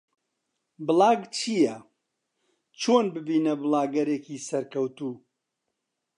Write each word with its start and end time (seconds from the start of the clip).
بڵاگ 0.85 1.19
چییە؟ 1.35 1.75
چۆن 2.79 3.05
ببینە 3.13 3.53
بڵاگەرێکی 3.61 4.37
سەرکەوتوو؟ 4.47 5.13